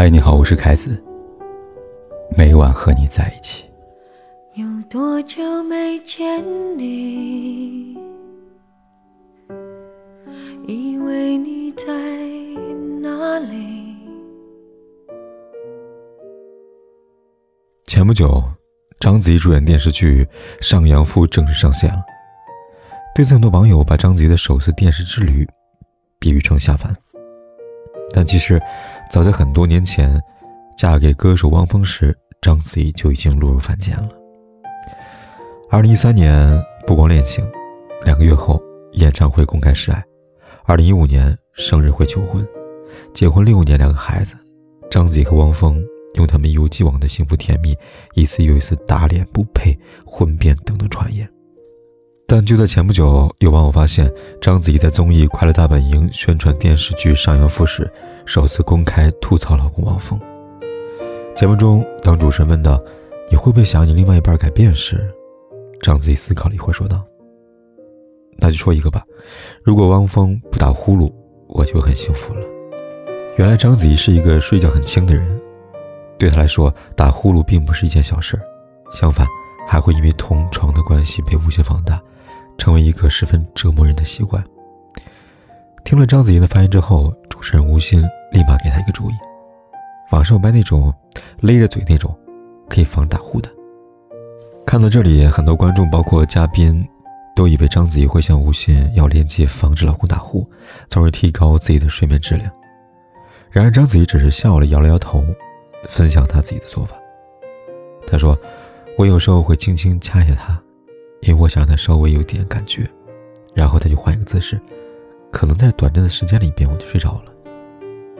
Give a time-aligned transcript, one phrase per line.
[0.00, 0.96] 嗨，你好，我是凯子。
[2.36, 3.64] 每晚和你在一起。
[4.54, 6.40] 有多久没见
[6.78, 7.98] 你？
[10.68, 11.88] 以为你在
[13.00, 13.96] 哪里？
[17.88, 18.40] 前不久，
[19.00, 20.24] 章子怡主演电视剧
[20.64, 22.00] 《上阳赋》正式上线了。
[23.16, 25.44] 对此，很多网友把章子怡的首次电视之旅
[26.20, 26.96] 比喻成下凡。
[28.10, 28.58] 但其实，
[29.10, 30.20] 早在很多年前，
[30.76, 34.10] 嫁给歌手汪峰时，章子怡就已经落入凡间了。
[35.70, 37.42] 二零一三年不光恋情，
[38.04, 38.62] 两个月后
[38.92, 40.04] 演唱会公开示爱，
[40.64, 42.46] 二零一五年生日会求婚，
[43.14, 44.34] 结婚六年两个孩子，
[44.90, 45.82] 章子怡和汪峰
[46.16, 47.74] 用他们一如既往的幸福甜蜜，
[48.14, 51.26] 一次又一次打脸不配、婚变等等传言。
[52.30, 57.90] 但就在前不久，有网友发现章子怡在综艺《快乐大本营》宣传电视剧《上阳赋》时，
[58.26, 60.20] 首次公开吐槽老公汪峰。
[61.34, 62.78] 节目中，当主持人问到
[63.32, 65.10] “你会不会想你另外一半改变”时，
[65.80, 67.02] 章子怡思考了一会儿，说道
[68.36, 69.02] ：“那就说一个吧，
[69.64, 71.10] 如果汪峰不打呼噜，
[71.46, 72.46] 我就很幸福了。”
[73.38, 75.40] 原来章子怡是一个睡觉很轻的人，
[76.18, 78.42] 对她来说，打呼噜并不是一件小事儿，
[78.92, 79.26] 相反，
[79.66, 81.98] 还会因为同床的关系被无限放大。
[82.58, 84.44] 成为一个十分折磨人的习惯。
[85.84, 89.14] 听了章子怡的发言之后，主持人吴昕立马给她一个主意：
[90.10, 90.92] 网上卖那种
[91.40, 92.14] 勒着嘴那种，
[92.68, 93.48] 可以防打呼的。
[94.66, 96.86] 看到这里，很多观众包括嘉宾
[97.34, 100.46] 都以为章子怡会向吴昕要链接，防止老公打呼，
[100.88, 102.52] 从而提高自己的睡眠质量。
[103.50, 105.24] 然而，章子怡只是笑了，摇了摇头，
[105.88, 106.94] 分享她自己的做法。
[108.06, 108.38] 她说
[108.98, 110.60] ：“我有时候会轻轻掐一下他。”
[111.20, 112.88] 因为我想让他稍微有点感觉，
[113.54, 114.60] 然后他就换一个姿势，
[115.32, 117.32] 可能在短暂的时间里边我就睡着了。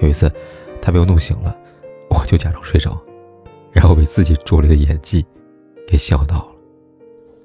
[0.00, 0.30] 有一次，
[0.82, 1.56] 他被我弄醒了，
[2.10, 3.00] 我就假装睡着，
[3.70, 5.24] 然后被自己拙劣的演技
[5.86, 6.48] 给笑到了。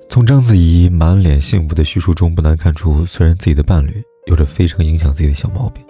[0.10, 5.84] 从章子怡满脸幸福的叙述中，不难看出，虽然自己的伴侣有着非常影响自己的小毛病，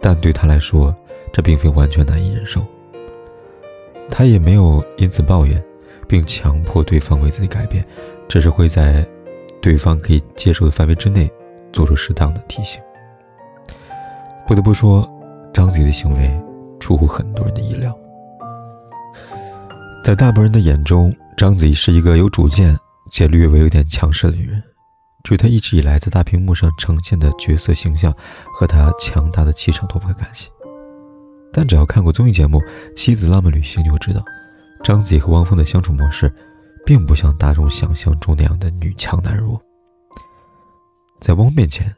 [0.00, 0.94] 但对他来说，
[1.32, 2.64] 这并非完全难以忍受。
[4.08, 5.62] 他也没有因此抱怨。
[6.06, 7.82] 并强迫对方为自己改变，
[8.28, 9.06] 只是会在
[9.60, 11.30] 对方可以接受的范围之内
[11.72, 12.80] 做出适当的提醒。
[14.46, 15.08] 不得不说，
[15.52, 16.30] 章子怡的行为
[16.78, 17.96] 出乎很多人的意料。
[20.02, 22.76] 在大部分人的眼中，章子怡是一个有主见
[23.10, 24.62] 且略微有点强势的女人，
[25.22, 28.14] 这与她一直以来在大屏幕上呈现的角色形象
[28.52, 30.50] 和她强大的气场脱不开干系。
[31.50, 32.58] 但只要看过综艺节目
[32.94, 34.22] 《妻子浪漫旅行》，就会知道。
[34.82, 36.30] 章子怡和汪峰的相处模式，
[36.84, 39.60] 并不像大众想象中那样的女强男弱。
[41.20, 41.94] 在汪面前，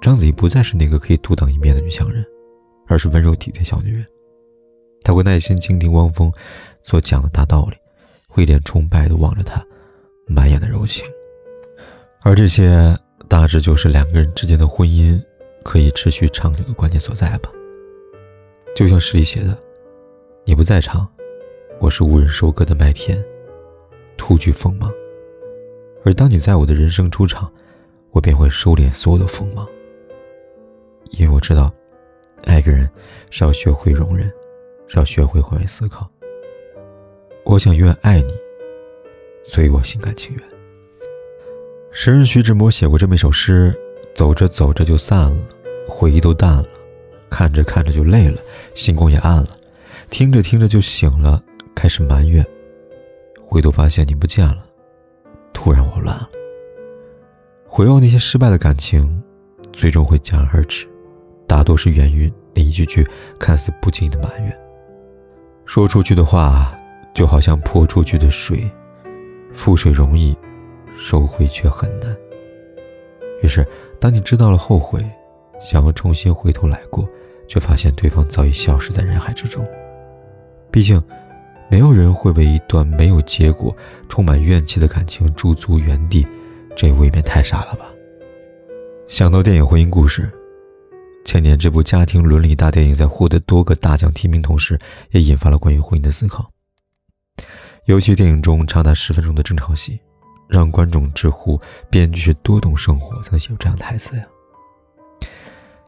[0.00, 2.24] 章子怡不再是那个可以独当一面的女强人，
[2.86, 4.06] 而是温柔体贴小女人。
[5.02, 6.30] 她会耐心倾听汪峰
[6.82, 7.76] 所讲的大道理，
[8.28, 9.64] 会一脸崇拜地望着他，
[10.26, 11.06] 满眼的柔情。
[12.22, 12.94] 而这些
[13.28, 15.18] 大致就是两个人之间的婚姻
[15.62, 17.50] 可以持续长久的关键所在吧。
[18.74, 19.58] 就像诗里写的
[20.44, 21.08] ：“你不在场。”
[21.80, 23.16] 我是无人收割的麦田，
[24.18, 24.92] 突具锋芒。
[26.04, 27.50] 而当你在我的人生出场，
[28.10, 29.66] 我便会收敛所有的锋芒。
[31.12, 31.72] 因为我知道，
[32.44, 32.86] 爱一个人
[33.30, 34.30] 是要学会容忍，
[34.86, 36.06] 是要学会换位思考。
[37.44, 38.34] 我想永远爱你，
[39.42, 40.44] 所以我心甘情愿。
[41.90, 43.74] 诗人徐志摩写过这么一首诗：
[44.14, 45.48] 走着走着就散了，
[45.88, 46.64] 回忆都淡了；
[47.30, 48.38] 看着看着就累了，
[48.74, 49.48] 星光也暗了；
[50.10, 51.42] 听着听着就醒了。
[51.74, 52.44] 开始埋怨，
[53.50, 54.62] 回头发现你不见了，
[55.54, 56.28] 突然我乱了。
[57.66, 59.22] 回望那些失败的感情，
[59.72, 60.86] 最终会戛然而止，
[61.46, 63.02] 大多是源于那一句句
[63.40, 64.54] 看似不经意的埋怨。
[65.64, 66.78] 说出去的话，
[67.14, 68.70] 就好像泼出去的水，
[69.54, 70.36] 覆水容易，
[70.98, 72.14] 收回却很难。
[73.42, 73.66] 于是，
[73.98, 75.02] 当你知道了后悔，
[75.58, 77.08] 想要重新回头来过，
[77.48, 79.66] 却发现对方早已消失在人海之中。
[80.70, 81.02] 毕竟。
[81.70, 83.76] 没有人会为一段没有结果、
[84.08, 86.26] 充满怨气的感情驻足原地，
[86.74, 87.84] 这也未免太傻了吧？
[89.06, 90.22] 想到电影《婚姻故事》，
[91.26, 94.78] 前年这部家庭伦理大电影在获得多个大奖提名同时，
[95.10, 96.50] 也引发了关于婚姻的思考。
[97.84, 100.00] 尤其电影中长达十分钟的争吵戏，
[100.48, 101.60] 让观众直呼
[101.90, 104.22] 编剧是多懂生活才能写出这样台词呀。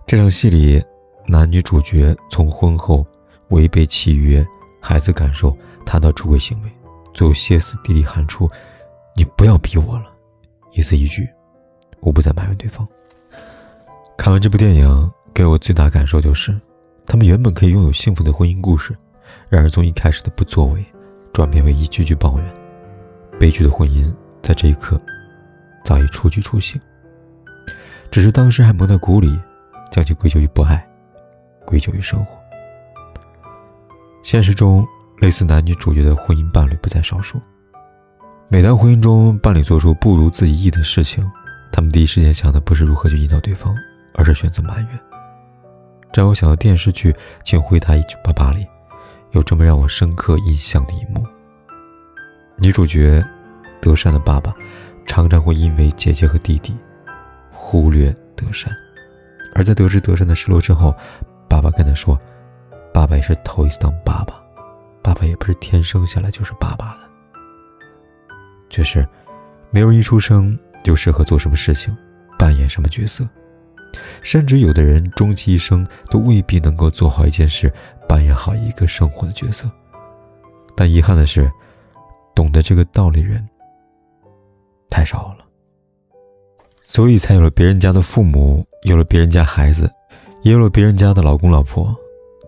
[0.06, 0.82] 这场戏里，
[1.26, 3.06] 男女主角从婚后
[3.48, 4.46] 违背契约。
[4.82, 5.54] 孩子感受
[5.84, 6.70] 谈到出轨行为，
[7.12, 8.48] 最后歇斯底里喊出
[9.16, 10.12] ：“你不要逼我了！”
[10.72, 11.28] 一字一句，
[12.00, 12.86] 我不再埋怨对方。
[14.16, 16.58] 看完这部电影，给我最大感受就是，
[17.06, 18.96] 他们原本可以拥有幸福的婚姻故事，
[19.48, 20.84] 然而从一开始的不作为，
[21.32, 22.54] 转变为一句句抱怨，
[23.38, 24.12] 悲剧的婚姻
[24.42, 25.00] 在这一刻
[25.84, 26.80] 早已初具雏形。
[28.10, 29.40] 只是当时还蒙在鼓里，
[29.90, 30.86] 将其归咎于不爱，
[31.64, 32.36] 归咎于生活。
[34.22, 34.86] 现实中，
[35.20, 37.40] 类似男女主角的婚姻伴侣不在少数。
[38.48, 41.30] 每当婚姻中伴侣做出不如自己意的事情，
[41.70, 43.76] 他们第一时间想的不是如何去引导对方，
[44.14, 45.00] 而是选择埋怨。
[46.14, 47.12] 让我想到电视剧
[47.44, 48.66] 《请回答一九八八》里，
[49.32, 51.24] 有这么让我深刻印象的一幕：
[52.56, 53.24] 女主角
[53.80, 54.52] 德善的爸爸
[55.06, 56.74] 常常会因为姐姐和弟弟
[57.52, 58.72] 忽略德善，
[59.54, 60.92] 而在得知德善的失落之后，
[61.46, 62.18] 爸爸跟他说
[62.92, 64.39] ：“爸爸也是头一次当爸爸，
[65.02, 67.10] 爸爸也不是天生下来就是爸爸的。”
[68.70, 69.06] 却是，
[69.70, 71.96] 没有人一出生就适合做什么事情，
[72.38, 73.28] 扮演什么角色，
[74.22, 77.72] 甚至有的人终其一生都未必能够做好一件事，
[78.08, 79.68] 扮演好一个生活的角色。
[80.76, 81.50] 但遗憾的是，
[82.34, 83.46] 懂得这个道理人
[84.88, 85.44] 太少了，
[86.82, 89.90] 所以才有了别人家的父母，有了别人家孩子，
[90.42, 91.94] 也有了别人家的老公老婆。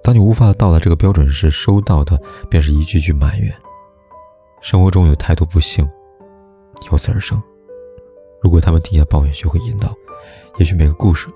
[0.02, 2.20] 当你无法到达这个标准时，收到的
[2.50, 3.54] 便是一句句埋怨。
[4.60, 5.88] 生活中有太多不幸。
[6.90, 7.40] 由此而生。
[8.40, 9.94] 如果他们停下抱怨，学会引导，
[10.58, 11.28] 也许每个故事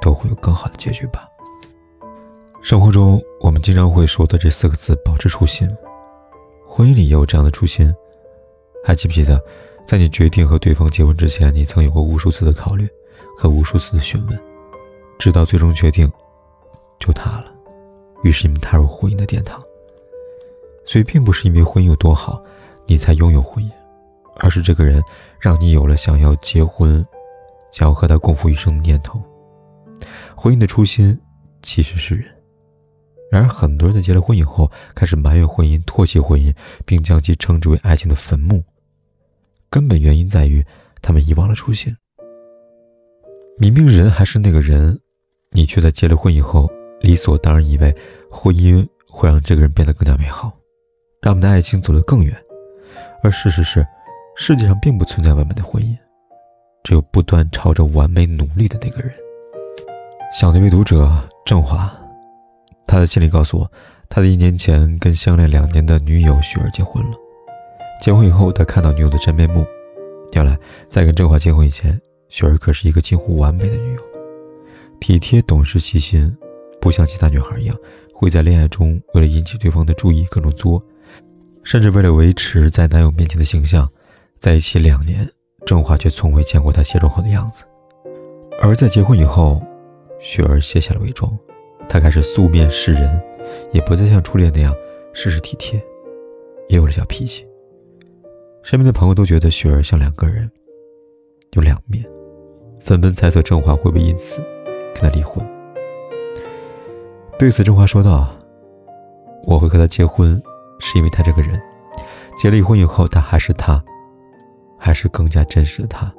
[0.00, 1.26] 都会有更好的结局吧。
[2.62, 5.68] 生活中，我们经常会说的这四个字“保持初心”，
[6.64, 7.92] 婚姻里也有这样的初心。
[8.84, 9.42] 还记不记得，
[9.84, 12.88] 在你决定和对方结婚之前，你曾有过无数次的考虑
[13.36, 14.40] 和无数次的询问，
[15.18, 16.08] 直到最终决定
[17.00, 17.52] 就他了。
[18.22, 19.62] 于是你们踏入婚姻的殿堂。
[20.84, 22.42] 所以，并不是因为婚姻有多好，
[22.86, 23.70] 你才拥有婚姻。
[24.40, 25.02] 而是这个人
[25.40, 27.04] 让你有了想要结婚、
[27.72, 29.20] 想要和他共赴一生的念头。
[30.36, 31.18] 婚姻的初心
[31.60, 32.24] 其实是人，
[33.32, 36.54] 然而很多人在结了婚以后开始埋怨婚姻、唾弃婚姻，
[36.86, 38.62] 并将其称之为爱情的坟墓。
[39.68, 40.64] 根本原因在于
[41.02, 41.94] 他们遗忘了初心。
[43.58, 44.96] 明明人还是那个人，
[45.50, 46.70] 你却在结了婚以后
[47.00, 47.94] 理所当然以为
[48.30, 50.52] 婚姻会让这个人变得更加美好，
[51.20, 52.36] 让我们的爱情走得更远。
[53.22, 53.86] 而事实是。
[54.40, 55.98] 世界上并不存在完美的婚姻，
[56.84, 59.12] 只有不断朝着完美努力的那个人。
[60.32, 61.10] 想那位读者
[61.44, 61.92] 郑华，
[62.86, 63.68] 他的信里告诉我，
[64.08, 67.16] 他在一年前跟相恋两年的女友雪儿结婚了。
[68.00, 69.66] 结婚以后，他看到女友的真面目。
[70.34, 70.56] 原来，
[70.88, 74.00] 在跟郑华结婚以前，雪儿可是一个近乎完美的女友，
[75.00, 76.32] 体贴、懂事、细心，
[76.80, 77.76] 不像其他女孩一样
[78.12, 80.82] 会在恋爱中为了引起对方的注意各种作，
[81.62, 83.88] 甚至为了维持在男友面前的形象。
[84.38, 85.28] 在一起两年，
[85.66, 87.64] 郑华却从未见过她卸妆后的样子。
[88.62, 89.60] 而在结婚以后，
[90.20, 91.36] 雪儿卸下了伪装，
[91.88, 93.20] 她开始素面示人，
[93.72, 94.72] 也不再像初恋那样
[95.12, 95.76] 事事体贴，
[96.68, 97.44] 也有了小脾气。
[98.62, 100.48] 身边的朋友都觉得雪儿像两个人，
[101.54, 102.04] 有两面，
[102.78, 104.40] 纷纷猜测郑华会不会因此
[104.94, 105.44] 跟她离婚。
[107.38, 108.28] 对此，郑华说道
[109.46, 110.42] ：“我会和他结婚，
[110.80, 111.60] 是因为他这个人。
[112.36, 113.82] 结了婚以后，他还是他。”
[114.80, 116.12] 还是更加真实的他，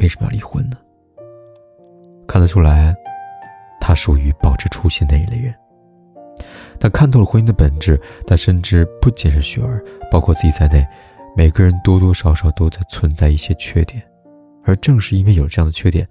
[0.00, 0.76] 为什么要离婚呢？
[2.26, 2.94] 看得出来，
[3.80, 5.54] 他属于保持初心那一类人。
[6.80, 10.84] 他看透了婚姻的本质，他深知不仅是雪儿，包括自己在内，
[11.36, 14.02] 每个人多多少少都在存在一些缺点，
[14.64, 16.06] 而正是因为有这样的缺点，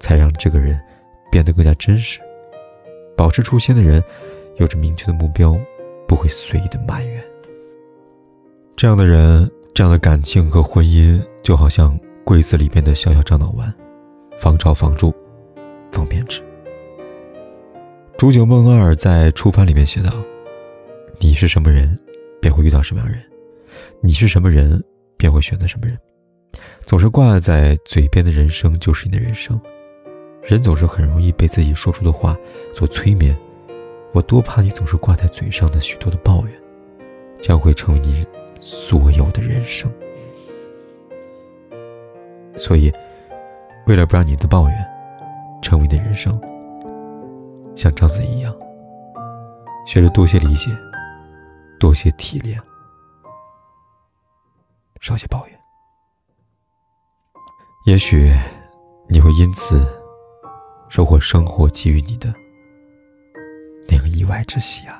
[0.00, 0.80] 才让这个人
[1.30, 2.20] 变得更加真实。
[3.20, 4.02] 保持初心的人，
[4.56, 5.54] 有着明确的目标，
[6.08, 7.22] 不会随意的埋怨。
[8.74, 9.46] 这样的人。
[9.74, 13.72] 这样的感情和婚姻，就好像柜子里边的小小樟脑丸，
[14.38, 15.14] 防潮、防蛀、
[15.92, 16.42] 防变质。
[18.16, 20.10] 煮酒梦二在初番里面写道
[21.20, 21.96] ：“你是什么人，
[22.40, 23.18] 便会遇到什么样人；
[24.00, 24.82] 你是什么人，
[25.18, 25.96] 便会选择什么人。
[26.80, 29.58] 总是挂在嘴边的人生，就是你的人生。
[30.42, 32.36] 人总是很容易被自己说出的话
[32.74, 33.36] 所催眠。
[34.12, 36.62] 我多怕你总是挂在嘴上的许多的抱怨，
[37.40, 38.26] 将会成为你。”
[38.62, 39.90] 所有的人生，
[42.54, 42.92] 所以，
[43.86, 44.86] 为了不让你的抱怨
[45.62, 46.38] 成为你的人生，
[47.74, 48.54] 像章子怡一样，
[49.86, 50.70] 学着多些理解，
[51.78, 52.60] 多些体谅，
[55.00, 55.58] 少些抱怨，
[57.86, 58.30] 也许
[59.08, 59.86] 你会因此
[60.90, 62.34] 收获生活给予你的
[63.88, 64.99] 那个意外之喜啊！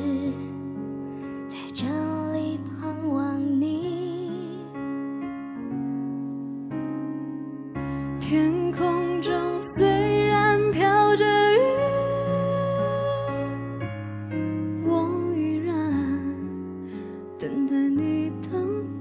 [17.61, 18.47] 等待你的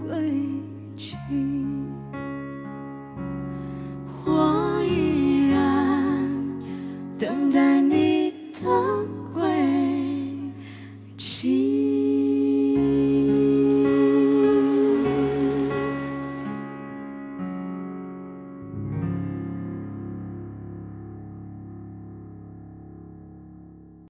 [0.05, 0.31] 归
[0.95, 1.17] 期。
[4.27, 6.29] 我依然
[7.19, 7.80] 等待